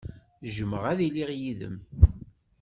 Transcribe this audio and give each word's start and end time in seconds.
Jjmeɣ 0.53 0.83
ad 0.91 0.99
iliɣ 1.07 1.29
yid-m. 1.39 1.75